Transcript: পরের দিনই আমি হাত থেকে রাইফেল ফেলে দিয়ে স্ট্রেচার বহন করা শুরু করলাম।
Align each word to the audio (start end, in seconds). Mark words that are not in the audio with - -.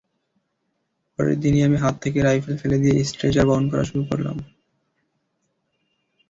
পরের 1.19 1.37
দিনই 1.39 1.61
আমি 1.63 1.77
হাত 1.77 1.95
থেকে 2.01 2.19
রাইফেল 2.21 2.55
ফেলে 2.61 2.77
দিয়ে 2.83 2.97
স্ট্রেচার 3.03 3.45
বহন 3.47 3.65
করা 3.71 3.83
শুরু 3.83 4.03
করলাম। 4.09 4.37